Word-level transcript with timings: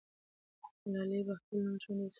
ملالۍ 0.89 1.19
به 1.27 1.33
خپل 1.39 1.55
نوم 1.63 1.75
ژوندی 1.83 2.03
ساتي. 2.05 2.09